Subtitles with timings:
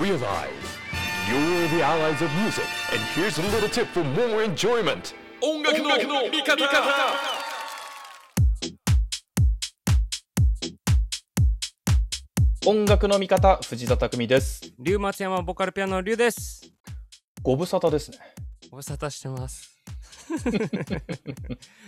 [0.00, 0.22] Realize
[1.28, 5.12] you're the allies of music, and here's a little tip for more enjoyment.
[5.42, 6.06] 音楽の味
[6.44, 6.54] 方
[12.64, 16.62] 音楽の味方藤田匠です龍松山ボカルピアノの龍です。
[17.42, 18.18] ご無沙汰ですね
[18.70, 19.82] ご無沙汰してます。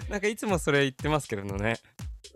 [0.09, 1.79] なんかいつもそれ言ってますけどね。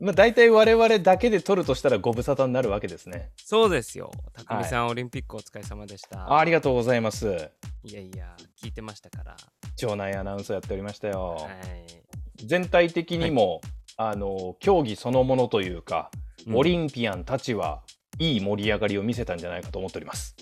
[0.01, 4.11] まあ大体我々だけで撮るとしたらご無沙汰になるわけですねそうですよ。
[4.35, 6.21] 匠さん、オリンピックお疲れ様でした。
[6.33, 7.51] あありがとうございます
[7.85, 9.37] いやいや、聞いてましたから。
[9.77, 12.47] 場内アナウンスやっておりましたよ、はい。
[12.47, 13.61] 全体的にも、
[13.97, 16.11] あの競技そのものというか、
[16.47, 17.81] うんオリンピアンたちは
[18.19, 20.37] いい盛り上がりを見せたんじゃないかと思っております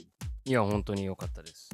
[0.44, 1.70] いや、本当に良かったです。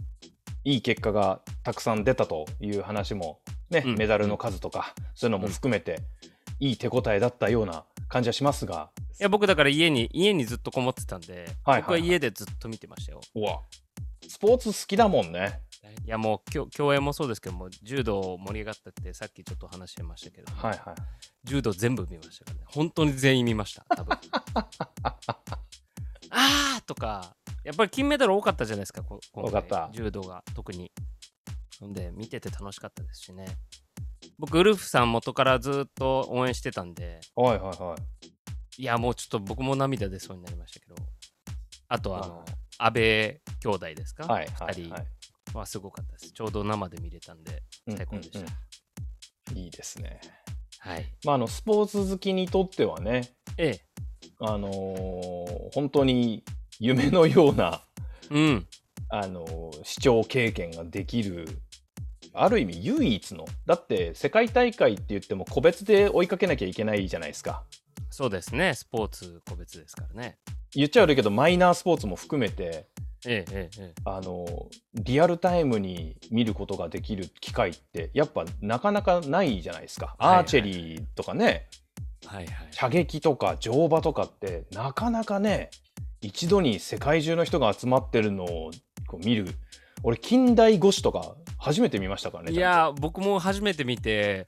[0.64, 3.40] いい結果がたくさん出たという話も
[3.70, 6.00] ね、うんメダルの数とかそういうのも含めて、
[6.60, 8.90] いい手応えだったような感じはしますが
[9.20, 13.20] いや、僕だから家に、家にずっとこもってたんで、はいはいはい僕は家でずっと見てましたよ。
[13.34, 13.60] うわ
[14.28, 15.60] スポーツ好きだもんね
[16.04, 20.94] いや、もう競競泳もそうですけども、柔道盛り上がったってさっきちょっと話してましたけど、はいはい
[21.44, 22.62] 柔道全部見ましたからね。
[22.66, 24.18] 本当に全員見ました、多分。
[26.30, 30.92] あーとか、やっぱり金メダル多かったじゃないですか、多かった柔道が特に。
[31.80, 33.46] で、見てて楽しかったですしね。
[34.38, 40.94] 僕、ウルフさん元からずっと応援してたんで、はいはいはいいや、もうちょっと僕も涙出そうになりましたけど、
[41.88, 42.44] あと、あのは、
[42.78, 43.02] 安倍
[43.60, 45.04] 兄弟ですか、はいはいはい
[45.54, 46.32] はすごかったです。
[46.32, 48.38] ちょうど生で見れたんで、最高でした。
[48.40, 48.58] うんうんうん
[49.54, 50.20] いいですね
[50.80, 51.06] はい。
[51.24, 53.80] まああのスポーツ好きにとってはねええ。
[54.40, 56.44] あのー本当に
[56.78, 57.82] 夢のような
[58.30, 58.66] うん。
[59.08, 61.46] あのー視聴経験ができる
[62.42, 67.64] ある意味唯一のだって世界大会って言っても個別で追いかけなきゃいけないじゃないですか
[68.10, 68.74] そうですね。
[68.74, 70.38] スポーツ個別ですからね。
[70.74, 72.86] 言っちゃ悪いけどマイナースポーツも含めて
[73.26, 74.00] ええ、ええ、ええ。
[74.04, 74.46] あの
[74.94, 81.66] リアルタイムに見ることができる機会ってやっぱなかなかないじゃないですか、はいはいアーチェリーとかね
[82.26, 82.68] はいはい。
[82.70, 85.70] 射撃とか乗馬とかってなかなかね
[86.20, 88.70] 一度に世界中の人が集まってるのを
[89.06, 89.46] こう見る
[90.02, 94.44] 俺近代五種とか初めて見ましたからねいやー僕も初めて見て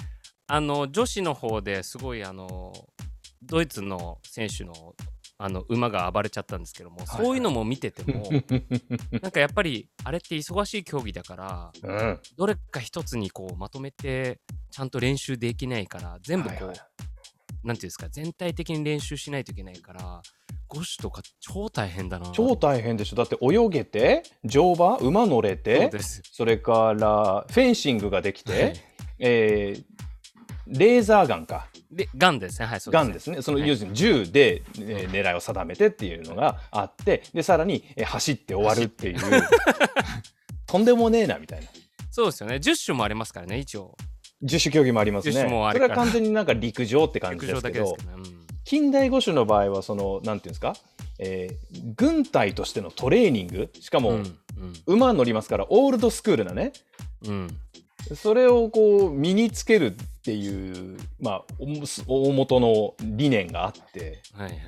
[0.47, 2.72] あの女子の方ですごいあの
[3.43, 4.72] ドイツの選手の
[5.43, 8.28] あの馬が暴れちゃったんですけども、はいそういうのも見てても
[9.22, 12.20] なんかやっぱりあれって忙しい競技だからうん。
[12.37, 14.38] どれか一つにこうまとめて
[14.70, 16.90] ちゃんと練習できないから全部こう、はいはい
[17.65, 20.22] なんていうんですか全体的に練習しないといけないから
[20.71, 22.31] 5種とか超大変だな。
[22.32, 23.16] 超大変でしょ。
[23.16, 26.22] だって泳げて乗馬馬乗れてです。
[26.32, 28.81] それからフェンシングができて、はい。
[29.19, 29.84] えー
[30.72, 31.66] レーザーガンか。
[31.91, 32.66] でガンですね。
[32.66, 33.43] はいそうガンですね。
[33.43, 33.69] そのはい。
[33.69, 39.19] 要するに銃で、えー狙いを定めてっていうのがあってでさらに、えー走って終わるっていう。
[40.66, 41.66] とんでもねえなみたいな。
[42.12, 42.56] そうですよね。
[42.56, 43.97] 10種もありますからね一応
[44.43, 45.34] 十種競技もありますね。
[45.34, 45.41] そ
[45.78, 48.23] れは完全になんか陸上って感陸じですけどけどね、うん。
[48.65, 50.75] 近代五種の場合はそのなんていうんですか、
[51.19, 53.71] えー軍隊としてのトレーニング。
[53.81, 54.37] しかも、うん
[54.87, 56.73] 馬乗りますからオールドスクールなね。
[57.25, 57.33] うん。
[57.33, 57.49] うん
[58.15, 61.45] それをこう身につけるっていう、まあ、
[62.06, 64.59] お大元の理念があってはいはい。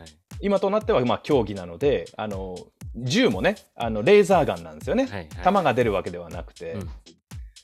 [0.41, 2.57] 今となってはまあ競技なのであの
[2.95, 5.29] 銃もねあのレーザーガンなんですよね、はいはい。
[5.45, 6.91] 弾が出るわけではなくて、うん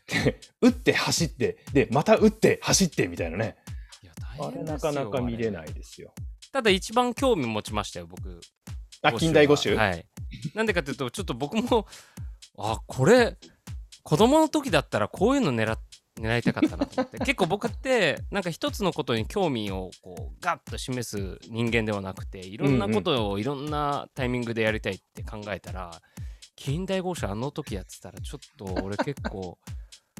[0.24, 3.56] で撃って走ってでまた撃って走ってみたいなね。
[4.02, 6.14] いや大変ですよなかなか見れあないですよ。
[6.50, 8.40] ただ一番興味持ちましたよ僕。
[9.02, 10.06] あ近代五種、はい。
[10.54, 11.86] なんでかというとちょっと僕も
[12.58, 13.36] あこれ
[14.02, 15.78] 子供の時だったらこういうの狙っ
[16.18, 17.18] 狙いたかったなと思って。
[17.24, 25.90] 結構僕ってなんか一つのことに興味をこうガッと示す人間ではなくていろんなことをいろんなタイミングでやりたいって考えたら、
[26.56, 29.58] 近代五種あの時やってたらちょっと俺結構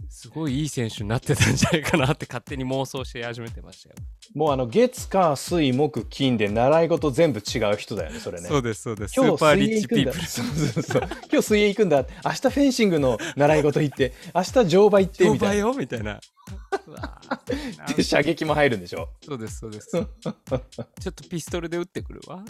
[0.08, 3.96] すごいいい選手になってたんじゃないかなって勝手に妄想し始めてましたよ。
[4.34, 8.48] もうあの月火水木金で習い事全部違う人だよねそれね。
[8.48, 9.12] そうですそうです。
[9.12, 10.12] ス今日水泳行くんだ。
[10.12, 11.03] そうそうそう。
[11.03, 12.06] 今日水泳行くんだ。
[12.24, 15.54] 明日フェンシングの習い事行って、明日乗馬行って商みたいな。
[15.54, 16.21] 売よみたいな。
[17.97, 19.10] で射撃も入るんでしょ。
[19.24, 19.91] そうですそうです。
[19.92, 22.44] ちょっとピストルで撃ってくるわ。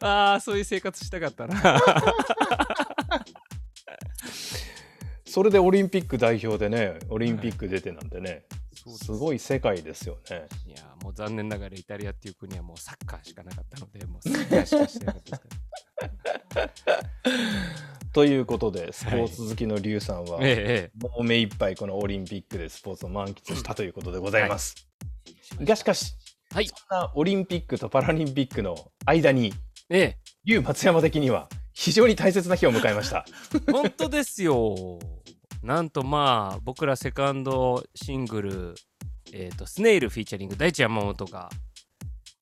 [0.00, 1.82] ああそういう生活したかったな。
[5.32, 8.44] それでオリンピック代表でね、オリンピック出てなんてね、
[8.74, 10.46] そうですすごい世界ですよね。
[10.66, 15.42] いやもう残念ながらイタリアっていう国はもうサッカーしかなかったのでもうサッカーしかしてなかったで
[16.76, 16.98] すか
[18.12, 20.46] ということで、スポーツ好きのリュウさんは、ら。
[20.46, 24.86] ええもう目いっぱいこのオリンピックでスポーツを満喫したということでございます。
[25.26, 25.32] え
[25.62, 25.64] え。
[25.64, 26.14] がしかし、
[26.52, 28.76] はいそんなオリンピックとパラリンピックの
[29.06, 29.54] 間に、
[29.88, 30.18] ええ。
[30.44, 33.24] リュウ松山的には非常に大切な日を迎えました。
[33.70, 34.98] 本当ですよ。
[35.62, 38.74] なんとまあ僕らセカンドシングル
[39.32, 41.50] 「えー、とスネイルフィーチャリング大地山本」が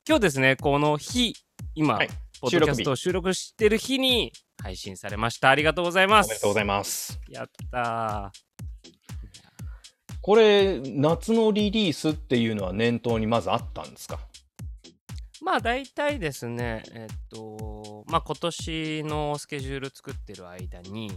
[0.09, 1.35] 今日ですねこの日
[1.75, 2.09] 今、はい
[2.41, 4.33] ポッドキャストを収録してる日に
[4.63, 7.21] 配信されましたありがとうございますおめでとうございます。
[7.29, 8.33] やった
[10.23, 14.17] これ、夏のリリースっていうのは念頭にまずあったんですか？
[14.17, 14.30] ー
[15.43, 21.11] まあ大体ですねえっ、とまあ今年のスケジュール作ってる間に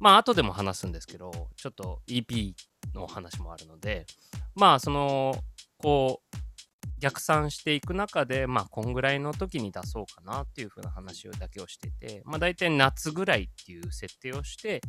[0.00, 2.52] まあ後でも話すんですけどちょっと EP
[2.94, 4.06] の話もあるので
[4.54, 5.34] まあその
[5.78, 6.36] こう
[7.00, 14.80] 逆算していく中でまあこんぐらいの時に出そうかなっていう風な話をだけをしててまあ大体夏ぐらいっていう設定をして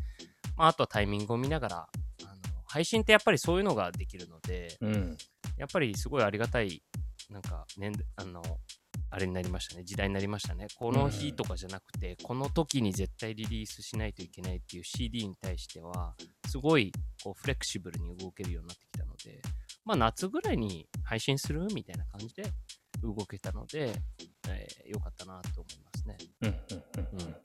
[0.57, 5.17] まああとはタイミングを見ながらあの配信ってやっぱりそういうのができるのでうん。
[5.57, 6.81] やっぱりすごいありがたい
[7.29, 8.41] なんか年あの
[9.09, 9.83] あれになりましたね。
[9.83, 10.67] 時代になりましたね。
[10.77, 16.15] この日とかじゃなくて、この時に絶対リリースしないといけないっていう CD に対しては
[16.47, 16.91] すごい
[17.23, 19.41] こうフレキシブルに動けるようになってきたので
[19.85, 22.43] まあ夏ぐらいに配信するみたいな感じで
[23.01, 23.93] 動けたので、
[24.49, 26.17] えーよかったなと思いますね。
[26.41, 27.21] うんうんうん。
[27.21, 27.35] うん。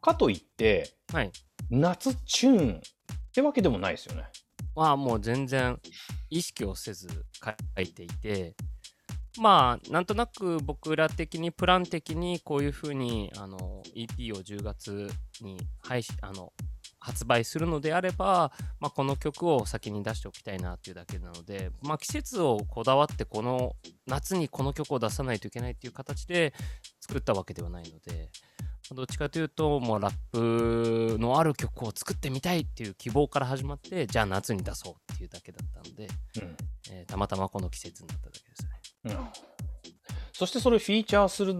[0.00, 1.32] かといって、はい。
[1.70, 2.80] 夏チューンっ
[3.32, 4.24] てわけでもないですよね。
[4.74, 5.78] はもう全然
[6.28, 7.08] 意識をせず
[7.42, 8.54] 書いていて
[9.38, 15.10] まあなんとなく僕ら的にプラン的にこういうふうにあの EP を10月
[15.40, 16.52] に配信あの
[16.98, 23.74] 発売するのであれば、まあ、この曲を先に出しておきたいなっていうだけなので、まあ、季節をこだわってこの
[24.06, 26.52] 夏にこの曲を出さないといけないっていう形で
[27.00, 28.28] 作ったわけではないので
[28.94, 36.08] どっちかというともうラップのある曲を作ってみたいっていう希望から始まってじゃあ夏に出そうっていうだけだったので、
[36.90, 38.79] えーたまたまこの季節になっただけですね。
[39.04, 39.28] うん。
[40.32, 41.56] そしてそれフィーチャーする、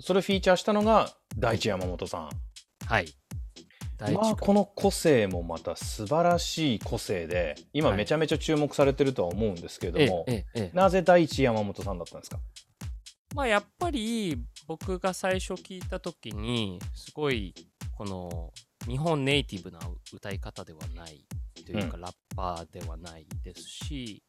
[0.00, 2.30] それフィーチャーしたのが大地山本さん。
[2.86, 3.08] はい。
[4.00, 12.40] まあ、回この個性もまた素晴らしい個性で今はいめちゃめちゃ注目されてるとは思うんですけれども、ええええええなぜ大地山本さんだったんですか？
[13.36, 17.54] まあやっぱり僕が最初聞いた時にすごい
[17.96, 18.52] この
[18.88, 19.78] 日本ネイティブな
[20.12, 21.24] 歌い方ではない
[21.64, 24.24] というか、うラッパーではないですし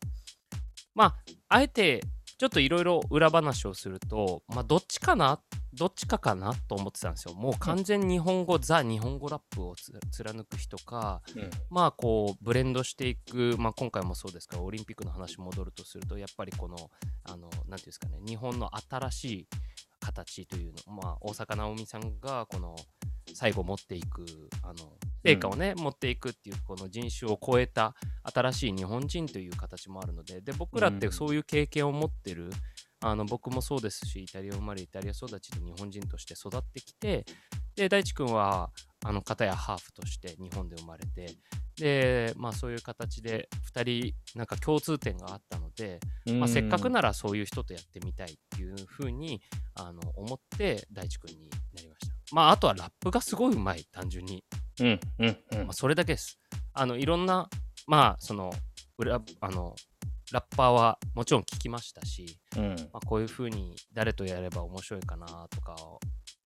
[0.93, 1.15] まあ
[1.49, 2.03] あえて
[2.38, 5.39] ちょっといろいろ裏話をするとまあどっちかな
[5.74, 7.33] どっちかかなと思ってたんですよ。
[7.33, 11.50] もう完全日本語、ザ日本語ラップをつ貫く人かうん。
[11.69, 16.77] まあこうブレンドしていく、まあ、今回もそうですからオリンピックの話戻るとするとやっぱりこの
[17.24, 19.47] あのなんていうんですかね日本の新しい
[20.00, 22.75] 形というのまあ大坂なおみさんがこの
[23.33, 24.25] 最後持っていく
[24.62, 24.74] あの
[25.23, 27.95] 成果をね、持っていくっていうこの人種を超えた
[28.33, 31.13] 新しい日本人という形もあるのでで僕らってうん。
[31.13, 32.49] そういう経験を持ってる、
[33.03, 37.25] あの僕もそうですしイタリア生まれイタリア育ちの日本人として育ってきて
[37.75, 38.71] で大地君は
[39.03, 41.35] あの片やハーフとして日本で生まれて
[41.77, 45.99] でまあそういう形で2人なんか共通点があったので、
[46.39, 49.41] まあ、せっかくならそういう人とやってみたいっていうふうに
[49.75, 52.13] あの思って大地君になりました。
[52.31, 54.43] まああとはラップがすごいうまい単純に、
[54.79, 55.57] うんうんうん。
[55.65, 56.39] まあ、それだけです。
[56.73, 57.49] あのいろんな
[57.87, 58.51] まあその
[58.97, 59.75] 裏あの
[60.31, 62.75] ラッパーはもちろん聞きましたし、うん。
[62.91, 65.99] まあ、こういうふうに誰とやれば面白いかなとかを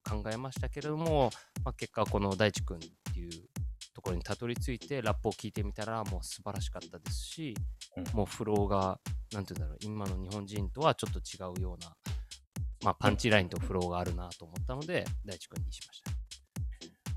[0.03, 1.31] 考えましたけれども、
[1.63, 2.79] まあ、結果この大地君っ
[3.13, 3.31] ていう
[3.93, 7.55] ところにたどり着いてラップを聞いてみたらもう素晴らしかったですし、
[7.95, 8.03] うん。
[8.13, 8.99] もうフローが
[9.33, 11.95] なんて言うんだろう今の日本人とはちょっと違うような、
[12.83, 16.26] まあ、パンチラインとフローがあるなと思ったので大地君にしました。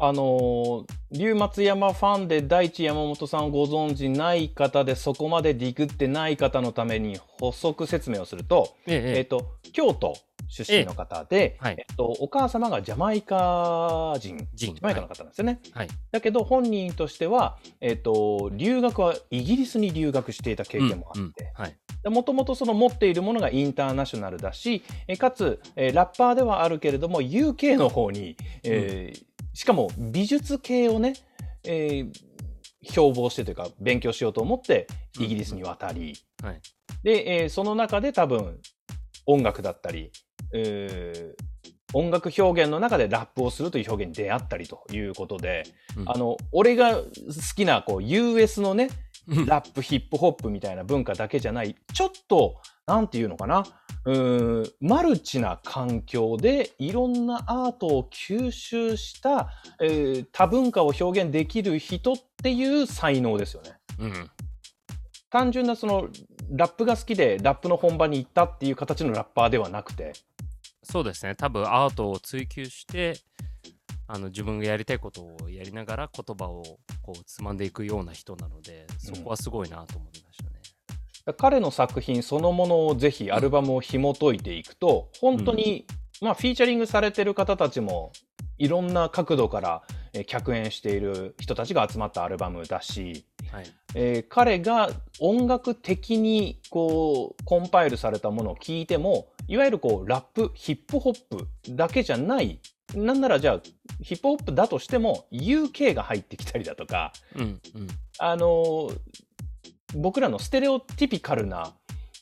[0.01, 9.19] あのー龍松山ファンで大地山本さんをご存知ない方でそこまでディグってない方のために補足説明をすると、ええ。
[9.19, 10.15] えっと京都
[10.49, 11.77] 出身の方で、はい。
[11.79, 15.61] えっとお母様がジャマイカ人ジャマイカの方なんですよね。
[15.73, 15.89] はい。
[16.13, 21.77] だけど本人としては、えっと留学はイギリスに留学していた経験もあって、はい。
[22.09, 31.15] もともとその持っているものがインターナショナルだし、えかつ、えーラッパーではあるけれども UK の方に、えーしかも美術系をね、
[31.65, 32.13] えー
[32.83, 34.87] 標榜してというか勉強しようと思って
[35.19, 36.61] イギリスに渡り、はい。
[37.03, 38.59] で、えーその中で多分
[39.27, 40.11] 音楽だったり、
[40.55, 41.45] えー
[41.93, 45.65] 音楽表現の中でラップをするという表現に出会ったりということで、
[45.97, 46.09] うん。
[46.09, 47.05] あの俺が好
[47.55, 48.89] きなこう US のね
[49.29, 49.47] うん。
[49.47, 53.65] ラップヒップホップみたいな文化だけじゃないちょっとなんていうのかな
[54.05, 63.73] うーんマルチな環境でいろんなアートを吸収した、えー多文化を表現できる人っていう才能ですよね。
[63.99, 64.31] うん
[65.31, 66.09] 単純なその
[66.51, 70.13] ラップが好きでラップの本場に行ったっていう形のラッパーではなくて、
[70.83, 73.15] そうですね多分アートを追求して
[74.09, 76.65] あの自分がやりたいことをやりながら言葉を
[77.01, 80.60] こうつまんでいくような人なのでそこはすごいなと思いましたね。
[81.37, 85.87] 彼の作品そのものをぜひアルバムを紐解いていくと、本当に、
[86.21, 88.13] まあ、フィーチャリングされてる方たちも
[88.59, 102.61] いろんな角度からえー客演している人たちが集まったアルバムだし、はい、えー彼が音楽的にこうコンパイルされたものを聞いてもいわゆるこうラップヒップホップだけじゃない
[102.95, 103.61] なんならじゃあ
[104.03, 107.89] ヒップホップだとしても UK が入ってきたりだとかうんうん。
[108.19, 108.99] あのー
[109.95, 111.75] 僕らのステレオティピカルな、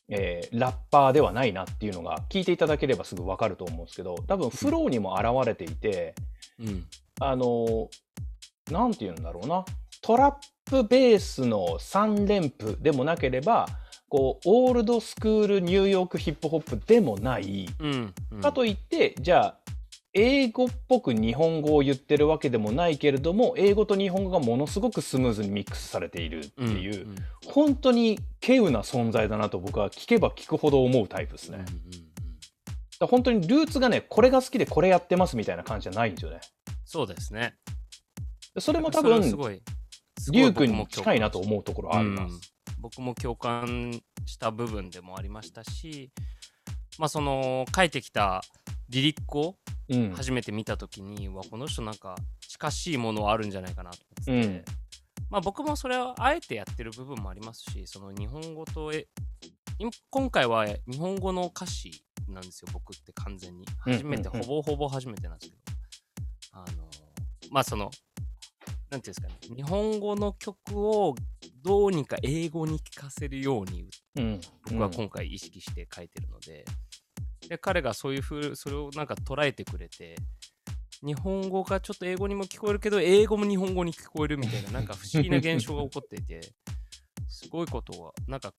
[0.08, 6.14] えーラッパーではないなっていうのが聞いていただければすぐ分かると思うんですけど多分フローにも現れていて、
[6.58, 6.84] うん。
[7.20, 7.88] あのー
[8.72, 9.64] なんて言うんだろうな。
[10.02, 10.34] トラッ
[10.66, 13.66] プベースの3連符でもなければ
[14.08, 18.14] こうオールドスクールニューヨークヒップホップでもない、うん。
[18.32, 18.40] うん。
[18.40, 19.58] かといってじゃあ
[20.14, 31.58] 英語っぽく日本語を言ってるわけでもないけれども英語と日本語がものすごくスムーズにミックスされているってうんいう、うん本当に稀有な存在だなと僕は聞けば聞くほど思うタイプですね。
[31.58, 32.08] うんうん
[33.08, 36.40] 本当にルーツがねこれが好きでこれやってますみたいな感じじゃないんですよね。
[36.84, 37.54] そうですね。
[38.58, 42.32] それも多分リュウ君に近いなと思うところはあります。
[42.32, 42.40] うん
[42.80, 46.12] 僕も共感した部分でもありましたし、
[46.98, 48.40] まあその書いてきた
[48.88, 49.67] リリックをうん
[50.14, 54.64] 初めて見た時に、わこの人なんか近しいものあるんじゃないかなと思ってて、うん。
[55.30, 59.08] まあ僕もそれはあえてやってる部分もありますしその日本語とえ
[59.78, 63.66] 今今回は日本語の歌詞なんですよ僕って完全に。
[63.86, 64.36] うん初めて、うん。
[64.36, 65.62] うんほぼほぼ初めてなんですけど。
[66.52, 66.88] あの
[67.50, 67.90] まあその
[68.90, 69.34] なんていうんですかね。
[69.54, 71.14] 日本語の曲を
[71.62, 74.40] どうにか英語に聞かせるようにうん。
[74.64, 76.64] 僕は今回意識して書いてるので、
[77.48, 80.16] で彼がそういうふうそれをなんか捉えてくれて
[81.04, 86.40] 日本語がちょっと英語にも聞こえるけど英語も日本語に聞こえるみたいななんか不思議な現象が起こっていて
[87.28, 88.52] すごいことはなんか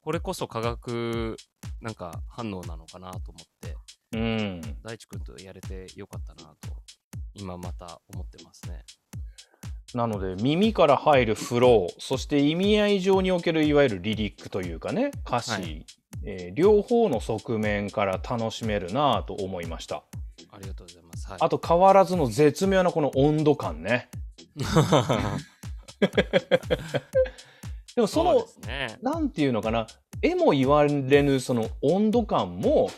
[0.00, 1.36] これこそ化学
[1.80, 3.76] なんか反応なのかなと思って
[4.12, 6.82] うん大地君とやれてよかったなと
[7.34, 8.84] 今また思ってますね。
[9.94, 15.86] なので耳から入るフローそして意味合い上におけるいわゆるリリックというかね歌詞、はい
[16.26, 20.04] えー両方の側面から楽しめるなぁと思いました
[20.50, 21.26] ありがとうございます。
[21.28, 24.08] はい、あと変わらずの絶妙なこの温度感ね
[27.94, 28.98] でもそのですね。
[29.02, 29.86] なんていうのかな
[30.22, 30.90] 絵も言われ
[31.22, 32.90] ぬその温度感も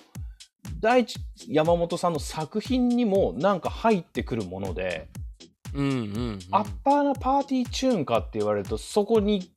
[0.80, 1.18] 大地
[1.49, 5.09] 山本さんの作品にもなんか入ってくるもので、
[5.75, 6.00] うんうん、う
[6.33, 6.38] ん。
[6.50, 9.50] アッパーなパーティーチューンかって言われるとそこに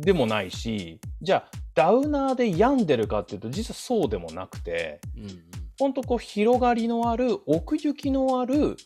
[0.00, 5.42] でもないしじゃあダウナーで病んでるかっていうと実はそうでもなくてうんうん
[5.76, 8.76] ほんとこう広がりのある奥行きのある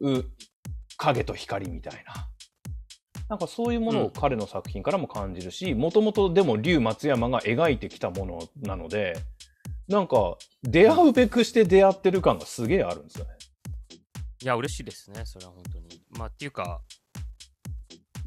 [0.00, 0.24] う
[0.98, 2.28] 影と光みたいな。
[3.28, 9.16] なんかそういうものを彼の作品からも感じるしもともとでも龍松山が描いてきたものなので
[9.88, 13.30] なんか出会うべくして出会ってる感がすげえあるんですよね。
[14.42, 16.00] いや、嬉しいですね、それは本当に。
[16.10, 16.80] まあ、っていうか、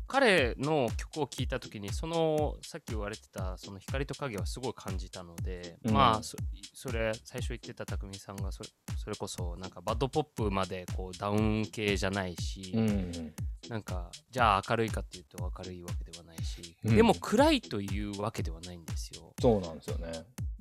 [0.09, 6.35] 彼の曲を聴いたときに、その、さっき言われてた、その光と影はすごい感じたので、うんまあそ、
[6.73, 13.33] それ、最初言ってた匠さんがそれ、それこそ、なんかバッドポップまでこうダウン系じゃないし、うん
[13.69, 19.35] なんか、じゃあ明るいかっていうと明るいわけではないし、うんでも暗いというわけではないんですよ。
[19.39, 20.11] そうなんですよね。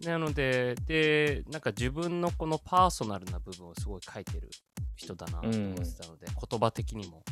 [0.04, 4.50] なので、で、なんか自分のこのパーソナルな部分をすごい書いてる
[4.94, 7.24] 人だなと思ってたので、言葉的にも。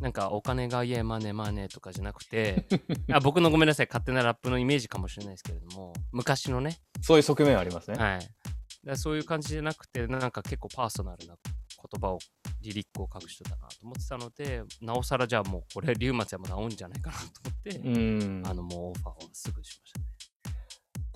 [0.00, 2.66] なんかお金が家マネマネとかじゃなくて
[3.12, 7.98] あ僕のごめんなさい勝手なラップのイメージかもしれないですけれども昔のね、そういう側面ありますね。
[7.98, 8.28] はい、
[8.84, 12.18] だそういう感じじゃなくてなんか結構パーソナルな言葉を
[12.60, 20.15] リリックを書く人だなと思ってたのでなおさらじゃあもうこれ龍松山直んじゃないかなと思って、うんあのもうオファーをすぐしましたね。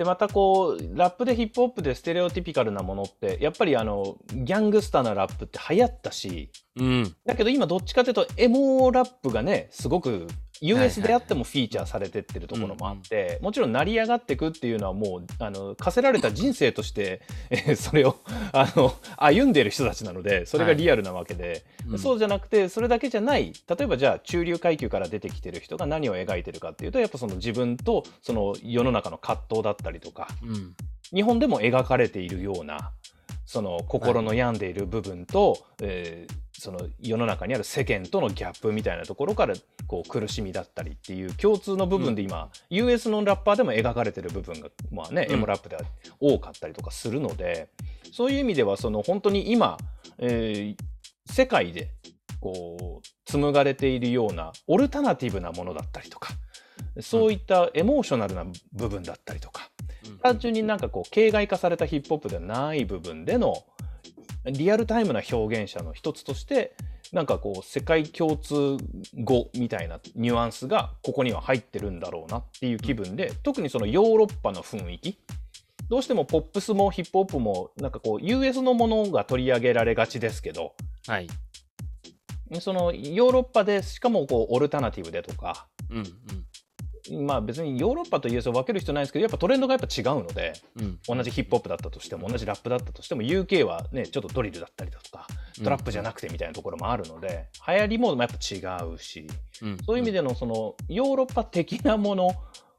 [0.00, 7.14] でまたこうラップでヒップホップでステレオティピカルなものってやっぱりあのギャングスターなラップって流行ったしうん。
[7.26, 10.26] だけど今どっちかというとエモラップがねすごく
[10.60, 18.16] US はいであってもフィーチャーされてってるところもあって、もちろん成り上がっていくっていうのはもうあの課せられた人生として、え ーそれを
[18.52, 21.98] あの歩んでいる人たちなのでそれがリアルなわけで、うん。
[21.98, 30.74] そうじゃなくてそれだけじゃない例えばじゃあ中流階級から出てきてる人が何を描いてるかっていうとやっぱその自分とその世の中の葛藤だったりとかうん。
[31.12, 32.92] 日本でも描かれているような
[33.50, 39.54] その心の病んでいる部分と、えーその世の中にある世間とのギャップみたいなところから
[39.86, 45.34] こう苦しみだったりっていう共通の部分で今、US のラッパーでも描かれてる部分がまあね、うん。
[45.36, 45.82] エモラップでは
[46.20, 47.70] 多かったりとかするので
[48.12, 49.78] そういう意味ではその本当に今、
[50.18, 51.92] えー世界で
[52.40, 56.34] こう紡がれているようなオルタナティブなものだったりとか
[57.00, 59.69] そういったエモーショナルな部分だったりとか、
[60.22, 63.64] 単純になんかこう形骸化されたヒップホップではない部分での
[64.44, 66.74] リアルタイムな表現者の一つとして
[67.12, 68.76] なんかこう世界共通
[69.18, 75.18] 語みたいなニュアンスがここには入ってるんだろうなっていう気分で特にそのヨーロッパの雰囲気
[75.88, 80.74] どうしてもポップスもヒップホップもなんかこう US のものが取り上げられがちですけど
[81.06, 81.28] はい。
[82.60, 86.04] そのヨーロッパでしかもこうオルタナティブでとかうん
[87.22, 90.84] まあ別にヨーロッパと US を分ける必要ないですけどやっぱトレンドがやっぱ違うのでうん。
[90.84, 90.98] うん。
[91.18, 95.26] 同じヒップホップだったとしても同じラップだったとしても UK はねちょっとドリルだったりだとか
[95.62, 99.26] トラップじゃなくてみたいなところもあるので、流行りもやっぱ違うし
[99.62, 102.32] うん、そういう意味でのそのヨーロッパ的なもの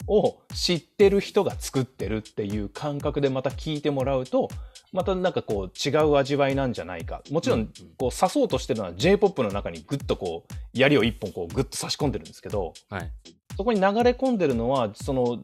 [0.07, 4.49] を知ってる人が作ってるっていう感覚でまた聞いてもらうと
[4.91, 13.11] またなんかこう違う味わいなんじゃないかもちろうんんこう刺そうとしてるのは j p o p の中にグッとこう槍を一本こうグッと差し込んでるんですけどはい。
[13.57, 15.39] そこに流れ込んでるのはその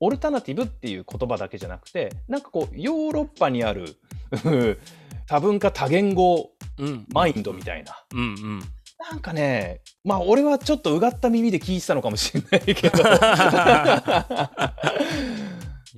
[0.00, 3.96] オルタナティブっていう言葉だけじゃなくてなんかこうヨーロッパにある
[5.26, 7.06] 多文化多言語うん。
[7.12, 8.60] マインドみたいなうんうん。
[9.10, 12.98] なんかねまあ俺はちょっとうがった耳で聞いてたのかもしれないけど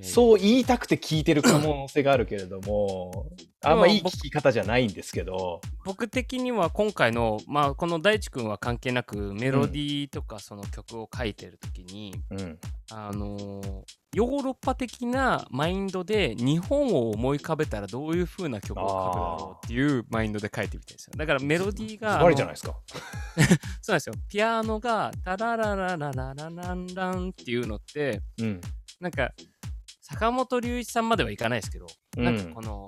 [0.02, 3.30] そう言いたくて聞いてる可能性があるけれども
[3.62, 5.60] あんまいい聞き方じゃないんですけど。
[5.84, 12.58] 僕的には今回の、まあ、この大地君は関係なくメロディーとかその曲を書いてる時に、うん。
[12.90, 13.82] あのー
[14.14, 21.14] ヨーロッパ的なマインドで日本を思い浮かべたらどういう風な曲を書くだろうっていうマインドで書いてみたいですよ。
[21.16, 22.76] だからメロディーがズバリじゃないですか？
[23.82, 24.14] そうなんですよ。
[24.28, 28.60] ピアノがタララララララランランっていうのってうん。
[29.00, 29.32] なんか
[30.06, 31.86] 坂本龍一さんまではいかないですけど、
[32.18, 32.24] うん。
[32.24, 32.86] なんかこの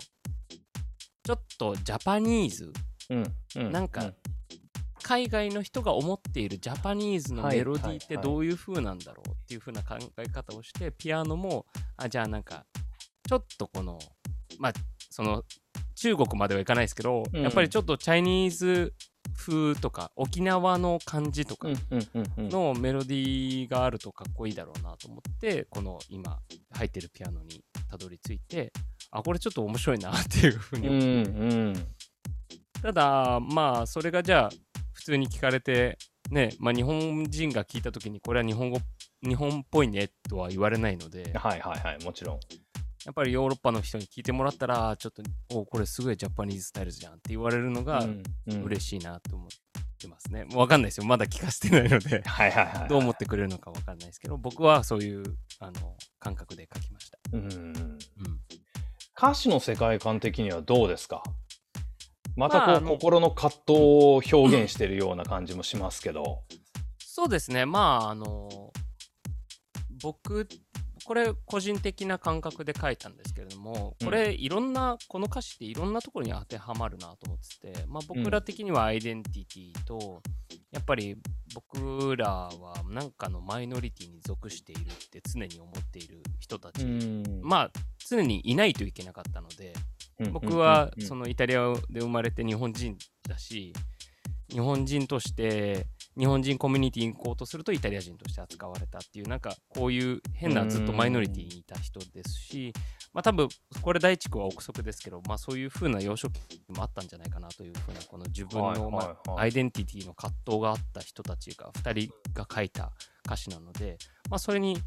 [1.25, 2.73] ちょっとジャパニーズ
[3.11, 4.12] うんうんなんか
[5.02, 11.64] 海外の人が思っているジャパニーズのメロディーってどういう風なんだろうっていう風な考え方をしてピアノも
[11.97, 12.67] あじゃあなんか
[13.28, 13.99] ちょっとこの
[14.58, 14.73] まあ
[15.10, 15.45] その
[15.95, 17.43] 中国まではいかないですけど、うん。
[17.43, 18.93] やっぱりちょっとチャイニーズ
[19.36, 21.69] 風とか沖縄の感じとか
[22.36, 26.39] のメロディーがあるとかっこいいだろうなと思ってこの今
[26.73, 28.73] 入ってるピアノにたどり着いて
[29.10, 31.32] あこれちょっと面白いなっていう風にう思って。
[31.32, 31.75] んうん。
[32.82, 34.50] ただまあそれがじゃあ
[34.93, 35.99] 普通に聞かれて
[36.30, 38.78] ねまあ日本人が聞いた時にこれは日本語
[39.23, 41.32] 日本っぽいねとは言われないので。
[41.34, 42.41] はいはいはいもちろん
[43.06, 45.23] やっぱりヨーロッパの人に聞いてもらったらちょっと
[45.56, 48.62] おこれすごいジャパニーズスタイルじゃんって言われるのがうんうん。
[48.64, 49.49] 嬉しいなと思っ
[49.97, 51.06] てますね、もう分かんないですよ。
[51.06, 52.21] まだ聞かせてないので。
[52.26, 55.23] はいはいはいどう思ってくれるのか分かんないですけど僕はそういう
[55.60, 57.99] あの感覚で書きました、うんうん、
[59.16, 61.23] 歌詞の世界観的にはどうですか？
[62.34, 66.42] またこう、まあ心の葛藤を表現してるような感じもしますけど。
[66.99, 67.66] そうですね。
[67.66, 68.73] まああの
[70.02, 70.47] 僕
[71.06, 80.23] これ個人的な感覚で書いたんですけれどもこれいろんな、この歌詞っていろんなところに当てはまるなと思ってて、まあ、僕ら的にはアイデンティティと、
[80.73, 81.16] やっぱり
[81.54, 82.50] 僕らは
[82.90, 86.84] 何かのマイノリティに属しているって常に思っている人たち、
[87.42, 87.71] まあ
[88.08, 89.75] 常にいないといけなかったので、
[90.32, 92.97] 僕はその、のイタリアで生まれて日本人
[93.28, 93.73] だし
[94.50, 95.86] 日本人として
[96.19, 102.73] 日本人コミュニティに行こうとするとイタリア人として扱われたっていうなんかこういう変なずっとマイノリティにいた人ですし
[103.13, 103.49] まあ多分
[103.83, 112.93] これ大地区は憶測ですけどまあそういう風な幼少期もあったんじゃないかなという風なこの自分のまあアイデンティティの葛藤があった人たちが2人が書いた
[113.26, 113.99] 歌詞なので
[114.31, 114.79] まあそれに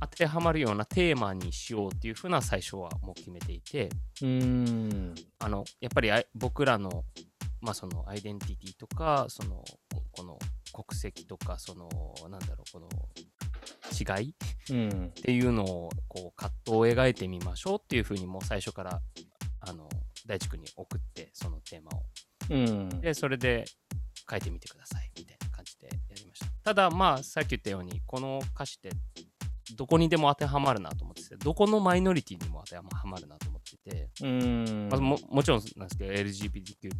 [0.00, 3.88] 当てはまるようなテーマにしようっていう風な最初はもう決めていて
[4.22, 5.14] うん。
[5.38, 7.04] あのやっぱり僕らの,、
[7.60, 9.62] まあそのアイデンティティとかその
[9.94, 10.38] ここの
[10.72, 11.88] 国籍とかその
[12.30, 12.88] なんだろうこの
[14.18, 14.30] 違い？
[14.30, 14.34] っ
[14.70, 15.12] うん。
[15.12, 19.00] ていうのをこう葛藤を描いてみましょうっていうふうにもう最初から
[19.60, 19.88] あの
[20.26, 22.02] 大地君に送ってそのテーマを。
[22.50, 22.88] うん。
[23.00, 23.64] でそれで
[24.30, 26.46] 書いてみてくださいみたいな感じでやりました。
[26.62, 28.90] ただまあさっき言ったようにこの歌詞って
[29.76, 34.88] どこにでも当てはまるなと思っててどこのマイノリティにも当てはまるなと思っててうん。
[34.90, 36.90] まあ、ももちろんなんですけど LGBTQ+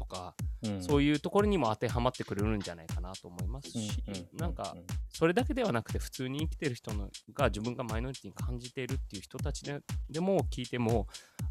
[0.00, 0.82] とか、うん。
[0.82, 4.74] そういうところにも当てはまってくれるんじゃないかなと思いますし、なんか
[5.12, 11.06] それだけではなくて普通に生きてる人のが自分がマイノリティに感じているっていう人たちででも聞いても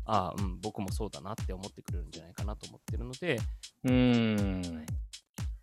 [0.06, 3.40] ああ、うん、僕もそうだなって思ってくれるんじゃないかなと思ってるので。
[3.84, 4.86] うん。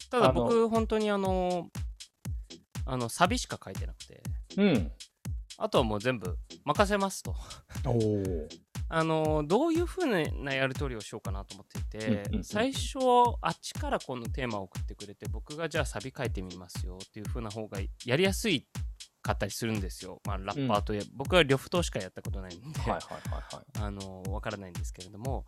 [0.09, 1.69] ただ僕本当にあの
[2.85, 4.23] あのサビしか書いてなくて。
[4.57, 4.93] うん。
[5.59, 7.35] あとはもう全部任せますと。
[7.87, 8.49] おお
[8.89, 12.99] あのどういうふうなやり取りをしようかなと思っていて、うんうんうん最初
[13.41, 18.67] あっちからこのテーマを送ってくれて僕がじゃあサビ書いてみますよっていうふうな方がやりやすい
[19.27, 23.65] かったりするんですよ、まあ、ラッパーといえば、僕は呂布としかやったことないんで、はいはいはいはい。
[23.81, 25.45] あのわからないんですけれども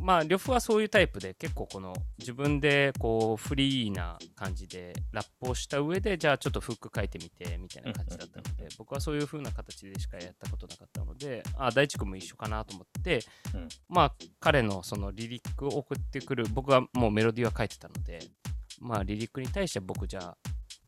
[0.00, 13.20] まあ呂布はそういうタイプで結構この自分でこうフリーな感じでラップをした上でじゃあちょっとフック書いてみてみたいな感じだったので僕はそういう風な形でしかやったことなかったのであ大地君も一緒かなと思って、
[13.54, 13.68] うん。
[13.88, 18.20] まあ彼のそのリリックを送ってくる僕はもうメロディーは書いてたので
[18.80, 20.36] まあリリックに対して僕じゃあ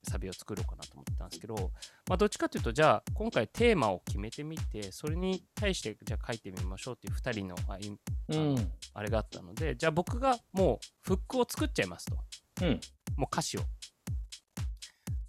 [0.09, 1.55] サビを作ろうかなと思ったんですけど、
[2.09, 8.73] まあ、どっちかというとじゃあ今回テーマを決めてみてそれに対してじゃあ書いてみましょうっていう2人のあいうん。
[8.95, 12.17] あれがあったのでじゃあ僕がもうフックを作っちゃいますと
[12.63, 12.81] うん。
[13.17, 13.61] もう歌詞を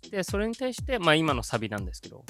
[0.10, 2.26] でそれに対してまあ今のサビなんですけど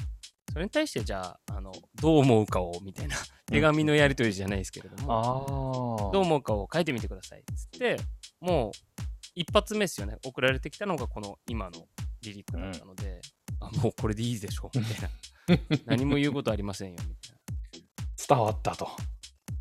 [0.52, 6.10] それに対してじゃああのどう思うかをみたいな手紙のやり取りじゃないですけれども。
[6.12, 7.98] どう思うかを書いてみてくださいっつって
[8.42, 8.72] もう
[9.36, 11.88] 一発目ですよね送られてきたのがこの今の
[12.22, 13.22] リリックだったので、
[13.60, 14.70] あもうこれでいいでしょ。
[14.76, 15.10] みたいな。
[15.86, 17.40] 何も言うことありませんよみたいな。
[18.28, 18.90] 伝わったと。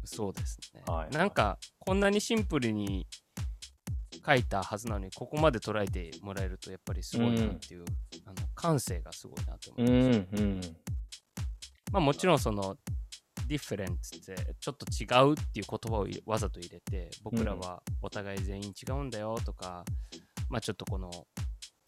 [0.05, 1.11] そうですね、はい。
[1.11, 3.07] なんかこんなにシンプルに
[4.25, 7.85] 書いたはずなのにここまで捉えてもらえるとやっぱりすごいなっていう、
[8.27, 10.61] あの感性がすごいなと思ういます、んうん。
[11.92, 12.77] まあもちろんその
[13.47, 19.85] ディフェレンツってちょっと違うっていう言葉をわざと入れて僕らはお互い全員違うんだよとか、
[20.51, 21.11] まあちょっとこの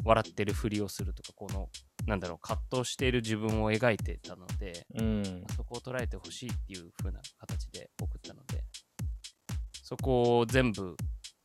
[0.04, 1.68] 笑ってるふりをするとかこの
[2.06, 5.44] なんだろう葛藤している自分を描いてたので、うん。
[5.54, 8.64] そこを捉えてほしいっていう風な形で送ったので
[9.82, 10.96] そこを全部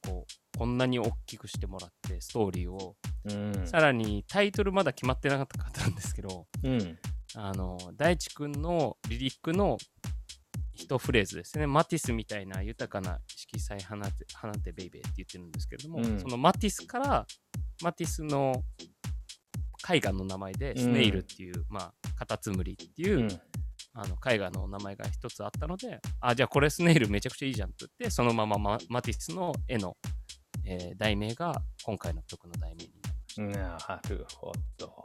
[0.08, 3.68] こうこんなに大きくしてもらってストーリーを、うん。
[3.68, 6.98] さらにタイトルまだ決まってなかったんですけどうん。
[7.36, 9.78] あの大地君のリリックの
[10.74, 17.26] 一フレーズですねマティスみたいな豊かな色彩放て放てベイベーって言ってるんですけれども、うんそのマティスから
[17.82, 18.64] マティスの
[19.90, 23.42] 絵画の名前でスネイルっていう、まあカタツムリっていう、うん。
[23.98, 29.96] あの絵画の名前が一つあったので、あ、じゃあこれスネイルめちゃくちゃいいじゃんって言って、そのままママティスの絵の、
[30.66, 33.10] えー題名が今回の曲の題名にな
[33.46, 35.02] りましなるほど。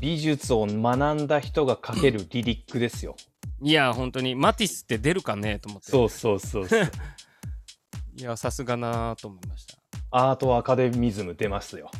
[0.00, 3.16] 美術を学んだ人が書けるリリックですよ。
[3.18, 3.66] た。
[3.66, 5.90] いや、本当にマティスって出るかねと思って。
[5.90, 6.80] そうそうそうそう。
[8.16, 9.83] いや、さすがなと思いました。
[10.16, 11.90] アートアカデミズム出ますよ。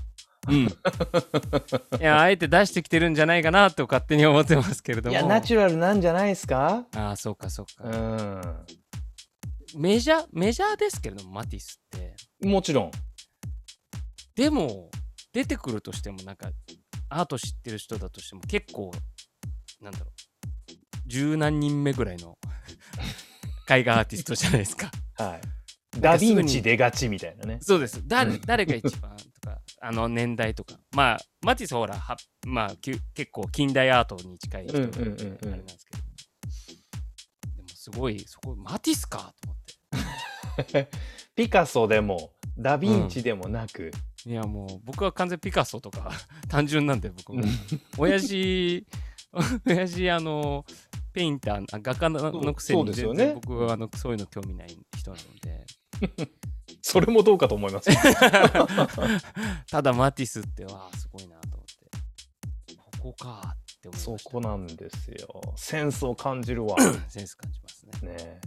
[0.49, 0.67] うん。
[2.01, 5.13] いや、あえて出してきてるんじゃないかなと勝手に思ってますけれども。
[5.13, 6.87] いや、ナチュラルなんじゃないですか？
[6.95, 7.99] ああ、そうかそううか。
[7.99, 8.67] ん。
[9.77, 12.15] メジャー、メジャーですけれども、マティスって。
[12.47, 12.91] もちろん。
[14.37, 14.91] でも、
[15.33, 16.51] 出てくるとしても、なんか、
[17.09, 18.93] アート知ってる人だとしても、結構、
[19.81, 20.11] なんだろう、
[21.09, 22.39] 十何人目ぐらいの
[23.69, 24.93] 絵画アーティストじゃないですか。
[25.15, 25.41] はい。
[26.01, 27.59] ダヴィンチ出がちみたいなね。
[27.61, 28.03] そうです。
[28.07, 30.75] 誰うん誰が一番とか、あの年代とか。
[30.95, 36.03] まあ、マティスほら、はまあ、結構近代アートに近い人なんで、あれなんですけど。
[37.57, 39.57] でも、すごい、そこ、マティスかと思
[40.63, 40.91] って。
[41.35, 43.91] ピカソでも、ダヴィンチでもなく、
[44.27, 46.11] いや、もう、僕は完全ピカソとか、
[46.49, 47.43] 単純なんで、僕も。
[47.43, 47.49] うん
[47.99, 48.87] 親父、
[49.67, 50.65] 親父、 あの、
[51.13, 52.85] ペインター、あ画家ののくせに
[53.35, 55.65] 僕はあのそういうの興味ない人なので。
[56.83, 57.91] それもどうかと思います。
[59.71, 65.41] ただマティスってわあすごいなと思ってここかって思いそこなんですよ。
[65.57, 66.77] センスを感じるわ。
[67.09, 68.41] センス感じますねね